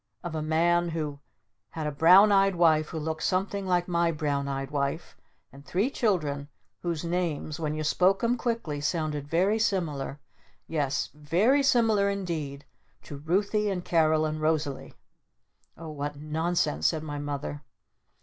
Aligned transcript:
"Of 0.23 0.33
a 0.33 0.41
man 0.41 0.89
who 0.89 1.19
had 1.69 1.85
a 1.85 1.91
Brown 1.91 2.31
Eyed 2.31 2.55
Wife 2.55 2.87
who 2.89 2.97
looked 2.97 3.21
something 3.21 3.67
like 3.67 3.87
my 3.87 4.11
Brown 4.11 4.47
Eyed 4.47 4.71
Wife 4.71 5.15
and 5.53 5.63
three 5.63 5.91
children 5.91 6.47
whose 6.79 7.05
names 7.05 7.59
when 7.59 7.75
you 7.75 7.83
spoke 7.83 8.23
'em 8.23 8.35
quickly 8.35 8.81
sounded 8.81 9.27
very 9.27 9.59
similar 9.59 10.19
yes, 10.65 11.11
very 11.13 11.61
similar 11.61 12.09
indeed 12.09 12.65
to 13.03 13.17
'Ruthy' 13.17 13.69
and 13.69 13.85
'Carol' 13.85 14.25
and 14.25 14.41
'Rosalee'!" 14.41 14.95
"Oh 15.77 15.89
what 15.89 16.15
nonsense!" 16.15 16.87
said 16.87 17.03
my 17.03 17.19
Mother. 17.19 17.61